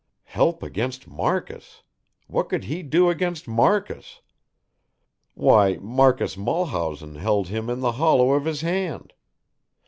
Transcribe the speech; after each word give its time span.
Help 0.25 0.63
against 0.63 1.07
Marcus! 1.07 1.83
What 2.25 2.49
could 2.49 2.63
he 2.63 2.81
do 2.81 3.11
against 3.11 3.47
Marcus? 3.47 4.21
Why 5.35 5.75
Marcus 5.77 6.35
Mulhausen 6.35 7.17
held 7.19 7.49
him 7.49 7.69
in 7.69 7.81
the 7.81 7.91
hollow 7.91 8.31
of 8.31 8.45
his 8.45 8.61
hand. 8.61 9.13